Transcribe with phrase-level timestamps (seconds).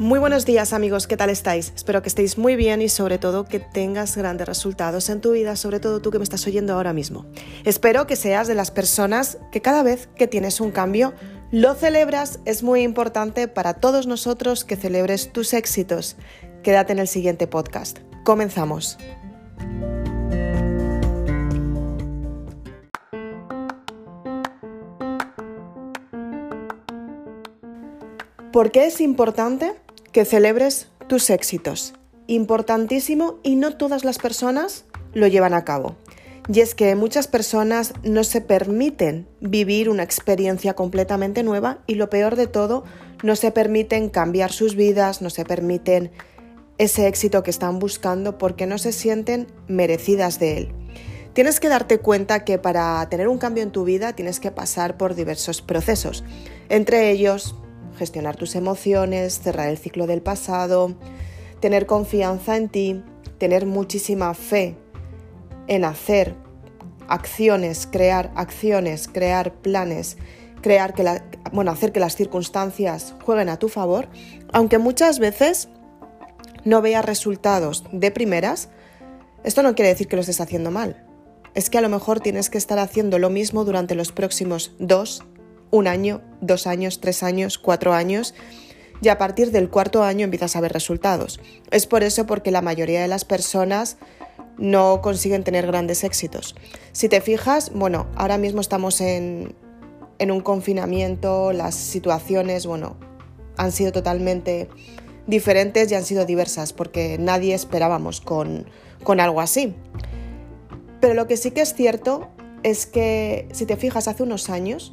[0.00, 1.74] Muy buenos días amigos, ¿qué tal estáis?
[1.76, 5.56] Espero que estéis muy bien y sobre todo que tengas grandes resultados en tu vida,
[5.56, 7.26] sobre todo tú que me estás oyendo ahora mismo.
[7.66, 11.12] Espero que seas de las personas que cada vez que tienes un cambio
[11.52, 12.40] lo celebras.
[12.46, 16.16] Es muy importante para todos nosotros que celebres tus éxitos.
[16.62, 17.98] Quédate en el siguiente podcast.
[18.24, 18.96] Comenzamos.
[28.52, 29.74] ¿Por qué es importante
[30.12, 31.94] que celebres tus éxitos?
[32.26, 35.96] Importantísimo y no todas las personas lo llevan a cabo.
[36.52, 42.10] Y es que muchas personas no se permiten vivir una experiencia completamente nueva y lo
[42.10, 42.84] peor de todo,
[43.22, 46.10] no se permiten cambiar sus vidas, no se permiten
[46.78, 50.72] ese éxito que están buscando porque no se sienten merecidas de él.
[51.34, 54.96] Tienes que darte cuenta que para tener un cambio en tu vida tienes que pasar
[54.96, 56.24] por diversos procesos,
[56.68, 57.54] entre ellos
[58.00, 60.94] gestionar tus emociones, cerrar el ciclo del pasado,
[61.60, 63.04] tener confianza en ti,
[63.36, 64.74] tener muchísima fe
[65.66, 66.34] en hacer
[67.08, 70.16] acciones, crear acciones, crear planes,
[70.62, 71.04] crear que
[71.52, 74.08] bueno, hacer que las circunstancias jueguen a tu favor,
[74.50, 75.68] aunque muchas veces
[76.64, 78.70] no veas resultados de primeras,
[79.44, 81.06] esto no quiere decir que lo estés haciendo mal.
[81.54, 85.22] Es que a lo mejor tienes que estar haciendo lo mismo durante los próximos dos,
[85.70, 88.34] un año, dos años, tres años, cuatro años
[89.02, 91.40] y a partir del cuarto año empiezas a ver resultados.
[91.70, 93.96] Es por eso porque la mayoría de las personas
[94.58, 96.54] no consiguen tener grandes éxitos.
[96.92, 99.54] Si te fijas, bueno, ahora mismo estamos en,
[100.18, 102.96] en un confinamiento, las situaciones, bueno,
[103.56, 104.68] han sido totalmente
[105.26, 108.66] diferentes y han sido diversas porque nadie esperábamos con,
[109.02, 109.74] con algo así.
[111.00, 112.28] Pero lo que sí que es cierto
[112.62, 114.92] es que si te fijas hace unos años,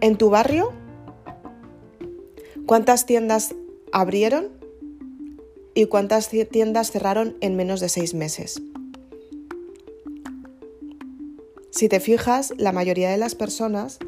[0.00, 0.72] en tu barrio,
[2.66, 3.54] ¿cuántas tiendas
[3.92, 4.48] abrieron
[5.74, 8.62] y cuántas tiendas cerraron en menos de seis meses?
[11.70, 13.98] Si te fijas, la mayoría de las personas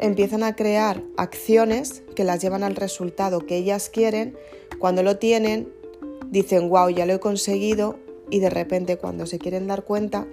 [0.00, 4.36] empiezan a crear acciones que las llevan al resultado que ellas quieren.
[4.80, 5.68] Cuando lo tienen,
[6.30, 7.96] dicen, wow, ya lo he conseguido
[8.28, 10.26] y de repente cuando se quieren dar cuenta,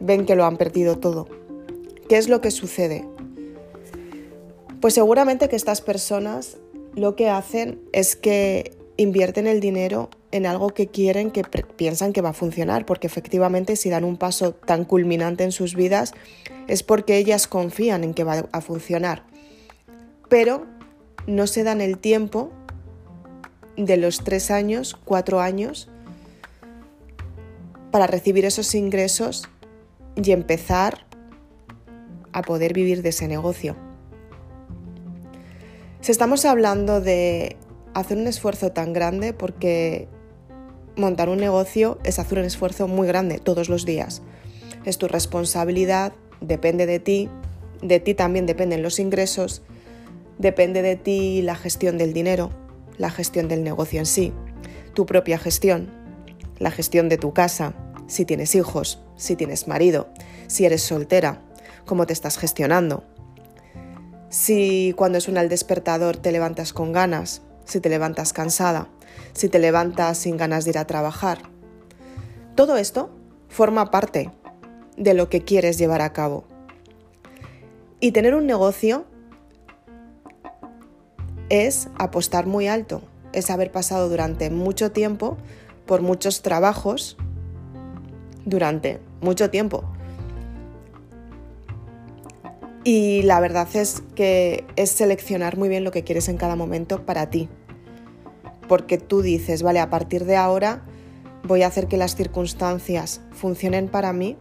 [0.00, 1.28] ven que lo han perdido todo.
[2.08, 3.06] ¿Qué es lo que sucede?
[4.84, 6.58] Pues seguramente que estas personas
[6.94, 12.20] lo que hacen es que invierten el dinero en algo que quieren, que piensan que
[12.20, 16.12] va a funcionar, porque efectivamente si dan un paso tan culminante en sus vidas
[16.68, 19.24] es porque ellas confían en que va a funcionar.
[20.28, 20.66] Pero
[21.26, 22.52] no se dan el tiempo
[23.78, 25.88] de los tres años, cuatro años,
[27.90, 29.48] para recibir esos ingresos
[30.22, 31.06] y empezar
[32.32, 33.76] a poder vivir de ese negocio.
[36.04, 37.56] Si estamos hablando de
[37.94, 40.06] hacer un esfuerzo tan grande, porque
[40.96, 44.20] montar un negocio es hacer un esfuerzo muy grande todos los días.
[44.84, 47.30] Es tu responsabilidad, depende de ti,
[47.80, 49.62] de ti también dependen los ingresos,
[50.36, 52.50] depende de ti la gestión del dinero,
[52.98, 54.34] la gestión del negocio en sí,
[54.92, 55.88] tu propia gestión,
[56.58, 57.72] la gestión de tu casa,
[58.08, 60.10] si tienes hijos, si tienes marido,
[60.48, 61.40] si eres soltera,
[61.86, 63.04] cómo te estás gestionando,
[64.34, 68.88] si cuando suena el despertador te levantas con ganas, si te levantas cansada,
[69.32, 71.38] si te levantas sin ganas de ir a trabajar.
[72.56, 73.10] Todo esto
[73.48, 74.32] forma parte
[74.96, 76.42] de lo que quieres llevar a cabo.
[78.00, 79.04] Y tener un negocio
[81.48, 83.02] es apostar muy alto,
[83.32, 85.36] es haber pasado durante mucho tiempo
[85.86, 87.16] por muchos trabajos
[88.44, 89.93] durante mucho tiempo.
[92.84, 97.06] Y la verdad es que es seleccionar muy bien lo que quieres en cada momento
[97.06, 97.48] para ti.
[98.68, 100.84] Porque tú dices, vale, a partir de ahora
[101.44, 104.36] voy a hacer que las circunstancias funcionen para mí,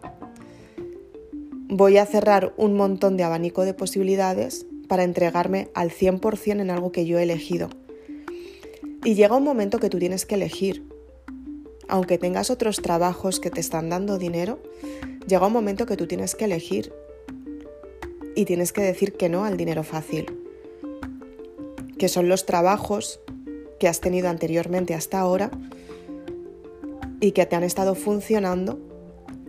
[1.70, 6.92] voy a cerrar un montón de abanico de posibilidades para entregarme al 100% en algo
[6.92, 7.70] que yo he elegido.
[9.06, 10.86] Y llega un momento que tú tienes que elegir.
[11.88, 14.60] Aunque tengas otros trabajos que te están dando dinero,
[15.28, 16.94] llega un momento que tú tienes que elegir
[18.36, 20.40] y tienes que decir que no al dinero fácil,
[21.98, 23.20] que son los trabajos
[23.80, 25.52] que has tenido anteriormente hasta ahora
[27.20, 28.80] y que te han estado funcionando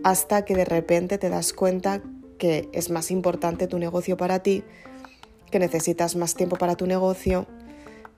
[0.03, 2.01] hasta que de repente te das cuenta
[2.37, 4.63] que es más importante tu negocio para ti,
[5.51, 7.47] que necesitas más tiempo para tu negocio,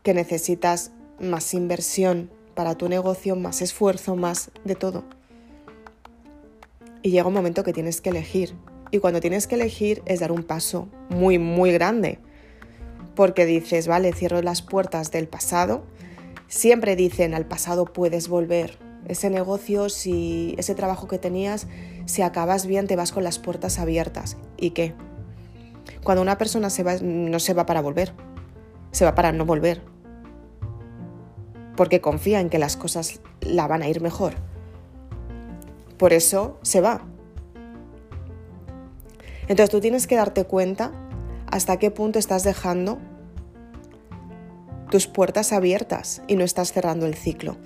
[0.03, 5.03] que necesitas más inversión para tu negocio, más esfuerzo, más de todo.
[7.03, 8.53] Y llega un momento que tienes que elegir
[8.91, 12.19] y cuando tienes que elegir es dar un paso muy, muy grande.
[13.15, 15.83] porque dices, vale, cierro las puertas del pasado.
[16.47, 18.77] Siempre dicen, al pasado puedes volver.
[19.07, 21.65] Ese negocio, si ese trabajo que tenías,
[22.05, 24.37] si acabas bien, te vas con las puertas abiertas.
[24.55, 24.93] ¿Y qué?
[26.03, 28.13] Cuando una persona se va, no se va para volver,
[28.91, 29.81] se va para no volver.
[31.75, 34.33] Porque confía en que las cosas la van a ir mejor.
[35.97, 37.01] Por eso se va.
[39.47, 40.91] Entonces tú tienes que darte cuenta
[41.49, 42.99] hasta qué punto estás dejando
[44.89, 47.57] tus puertas abiertas y no estás cerrando el ciclo.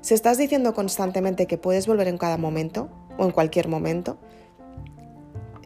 [0.00, 4.18] Si estás diciendo constantemente que puedes volver en cada momento o en cualquier momento,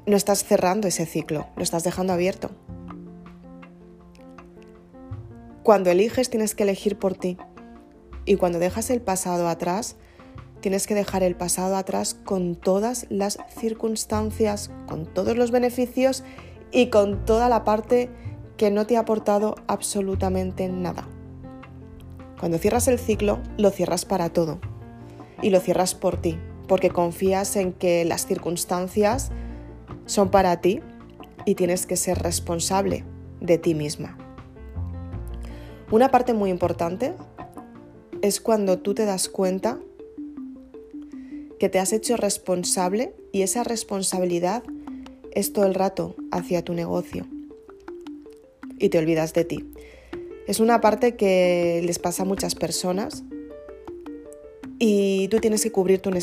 [0.07, 2.51] no estás cerrando ese ciclo, lo estás dejando abierto.
[5.63, 7.37] Cuando eliges tienes que elegir por ti.
[8.25, 9.97] Y cuando dejas el pasado atrás,
[10.61, 16.25] tienes que dejar el pasado atrás con todas las circunstancias, con todos los beneficios
[16.73, 18.11] y con toda la parte
[18.57, 21.09] que no te ha aportado absolutamente nada.
[22.41, 24.59] Cuando cierras el ciclo, lo cierras para todo.
[25.43, 29.31] Y lo cierras por ti, porque confías en que las circunstancias
[30.07, 30.81] son para ti
[31.45, 33.05] y tienes que ser responsable
[33.41, 34.17] de ti misma.
[35.91, 37.15] Una parte muy importante
[38.21, 39.79] es cuando tú te das cuenta
[41.59, 44.63] que te has hecho responsable y esa responsabilidad
[45.33, 47.27] es todo el rato hacia tu negocio
[48.79, 49.65] y te olvidas de ti.
[50.47, 53.25] Es una parte que les pasa a muchas personas
[54.79, 56.15] y tú tienes que cubrir tus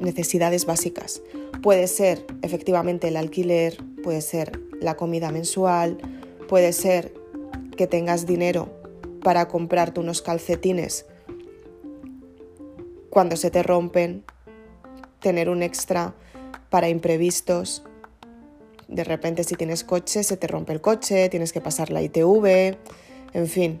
[0.00, 1.22] necesidades básicas.
[1.62, 5.98] Puede ser efectivamente el alquiler, puede ser la comida mensual,
[6.48, 7.14] puede ser
[7.76, 8.68] que tengas dinero
[9.22, 11.06] para comprarte unos calcetines
[13.08, 14.24] cuando se te rompen,
[15.24, 16.14] tener un extra
[16.68, 17.82] para imprevistos.
[18.88, 22.76] De repente si tienes coche, se te rompe el coche, tienes que pasar la ITV,
[23.32, 23.80] en fin,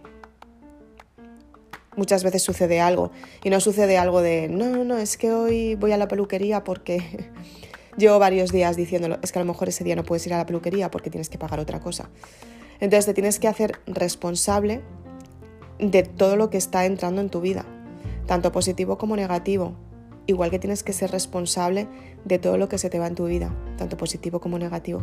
[1.96, 3.10] muchas veces sucede algo
[3.44, 6.64] y no sucede algo de, no, no, no, es que hoy voy a la peluquería
[6.64, 7.30] porque
[7.98, 10.38] llevo varios días diciéndolo, es que a lo mejor ese día no puedes ir a
[10.38, 12.08] la peluquería porque tienes que pagar otra cosa.
[12.80, 14.80] Entonces te tienes que hacer responsable
[15.78, 17.66] de todo lo que está entrando en tu vida,
[18.26, 19.76] tanto positivo como negativo,
[20.26, 21.86] igual que tienes que ser responsable
[22.24, 25.02] de todo lo que se te va en tu vida, tanto positivo como negativo.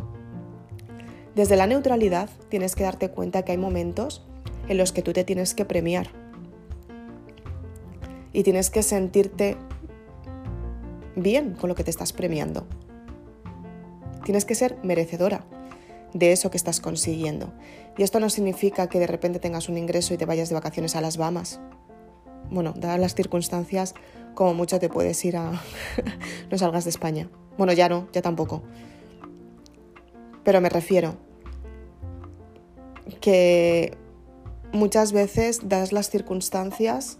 [1.35, 4.25] Desde la neutralidad tienes que darte cuenta que hay momentos
[4.68, 6.07] en los que tú te tienes que premiar
[8.33, 9.57] y tienes que sentirte
[11.15, 12.65] bien con lo que te estás premiando.
[14.23, 15.45] Tienes que ser merecedora
[16.13, 17.53] de eso que estás consiguiendo.
[17.97, 20.95] Y esto no significa que de repente tengas un ingreso y te vayas de vacaciones
[20.95, 21.59] a las Bahamas.
[22.51, 23.95] Bueno, dadas las circunstancias,
[24.36, 25.51] como mucho te puedes ir a...
[26.51, 27.30] no salgas de España.
[27.57, 28.62] Bueno, ya no, ya tampoco.
[30.44, 31.15] Pero me refiero
[33.21, 33.98] que
[34.74, 37.19] muchas veces, dadas las circunstancias,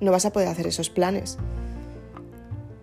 [0.00, 1.36] no vas a poder hacer esos planes.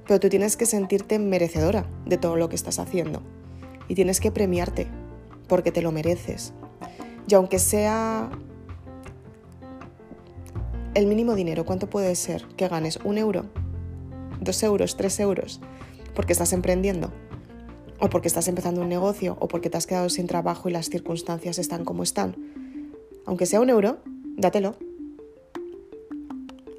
[0.08, 3.24] Pero tú tienes que sentirte merecedora de todo lo que estás haciendo.
[3.88, 4.88] Y tienes que premiarte,
[5.48, 6.54] porque te lo mereces.
[7.28, 8.30] Y aunque sea
[10.94, 12.98] el mínimo dinero, ¿cuánto puede ser que ganes?
[13.04, 13.46] ¿Un euro?
[14.42, 14.98] ¿Dos euros?
[14.98, 15.62] ¿Tres euros?
[16.16, 17.12] Porque estás emprendiendo.
[18.00, 19.38] O porque estás empezando un negocio.
[19.40, 22.36] O porque te has quedado sin trabajo y las circunstancias están como están.
[23.26, 24.00] Aunque sea un euro,
[24.36, 24.76] dátelo.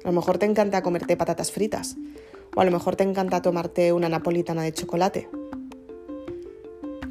[0.03, 1.95] A lo mejor te encanta comerte patatas fritas.
[2.55, 5.29] O a lo mejor te encanta tomarte una napolitana de chocolate.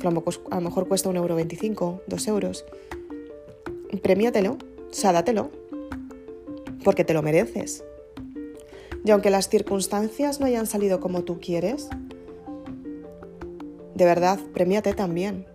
[0.05, 2.65] A lo mejor cuesta un euro veinticinco, dos euros.
[4.03, 5.62] Premiátelo, o sea, dátelo.
[6.85, 7.85] Porque te lo mereces.
[9.05, 11.89] Y aunque las circunstancias no hayan salido como tú quieres,
[13.95, 15.47] de verdad, premiate también.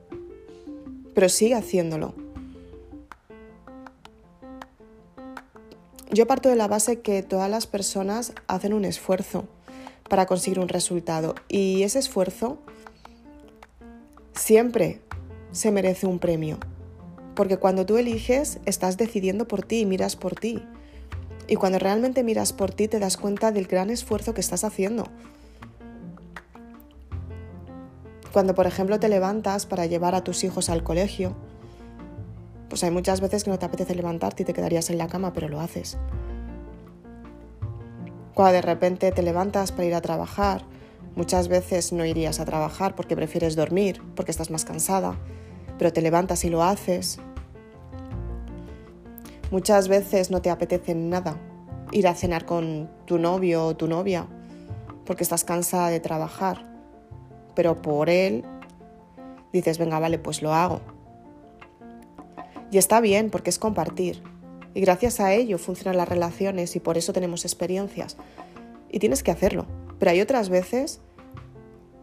[1.13, 2.13] Pero sigue haciéndolo
[6.17, 9.45] Yo parto de la base que todas las personas hacen un esfuerzo
[10.09, 12.59] para conseguir un resultado y ese esfuerzo
[14.33, 15.01] siempre
[15.51, 16.59] se merece un premio.
[17.35, 20.63] Porque cuando tú eliges, estás decidiendo por ti y miras por ti.
[21.47, 25.07] Y cuando realmente miras por ti, te das cuenta del gran esfuerzo que estás haciendo.
[28.33, 31.35] Cuando, por ejemplo, te levantas para llevar a tus hijos al colegio,
[32.69, 35.33] pues hay muchas veces que no te apetece levantarte y te quedarías en la cama,
[35.33, 35.97] pero lo haces.
[38.33, 40.63] Cuando de repente te levantas para ir a trabajar,
[41.15, 45.17] muchas veces no irías a trabajar porque prefieres dormir, porque estás más cansada,
[45.79, 47.19] pero te levantas y lo haces.
[49.49, 51.37] Muchas veces no te apetece nada
[51.91, 54.27] ir a cenar con tu novio o tu novia
[55.05, 56.65] porque estás cansada de trabajar,
[57.55, 58.43] pero por él
[59.53, 60.81] dices, venga, vale, pues lo hago.
[62.71, 64.21] Y está bien porque es compartir.
[64.73, 68.17] Y gracias a ello funcionan las relaciones y por eso tenemos experiencias.
[68.89, 69.65] Y tienes que hacerlo.
[69.97, 70.99] Pero hay otras veces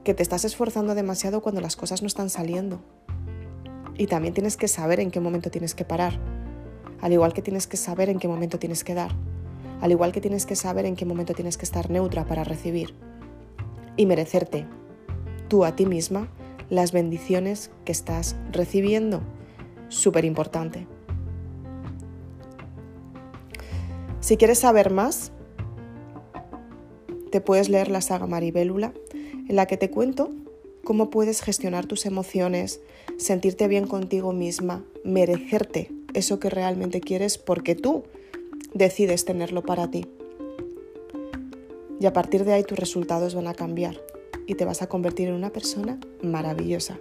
[0.02, 2.80] que te estás esforzando demasiado cuando las cosas no están saliendo.
[3.96, 6.18] Y también tienes que saber en qué momento tienes que parar.
[7.04, 9.10] Al igual que tienes que saber en qué momento tienes que dar.
[9.82, 12.94] Al igual que tienes que saber en qué momento tienes que estar neutra para recibir.
[13.98, 14.66] Y merecerte,
[15.48, 16.30] tú a ti misma,
[16.70, 19.20] las bendiciones que estás recibiendo.
[19.90, 20.86] Súper importante.
[24.20, 25.30] Si quieres saber más,
[27.30, 30.32] te puedes leer la saga Maribélula, en la que te cuento
[30.84, 32.80] cómo puedes gestionar tus emociones,
[33.18, 38.04] sentirte bien contigo misma, merecerte eso que realmente quieres porque tú
[38.72, 40.06] decides tenerlo para ti.
[42.00, 44.00] Y a partir de ahí tus resultados van a cambiar
[44.46, 46.98] y te vas a convertir en una persona maravillosa.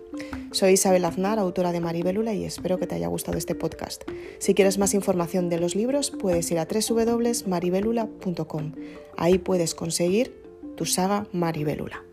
[0.51, 4.03] Soy Isabel Aznar, autora de Maribélula, y espero que te haya gustado este podcast.
[4.37, 8.71] Si quieres más información de los libros, puedes ir a www.maribelula.com.
[9.17, 10.41] Ahí puedes conseguir
[10.75, 12.03] tu saga Maribélula.